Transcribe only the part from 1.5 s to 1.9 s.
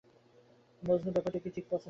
পছন্দ করল না।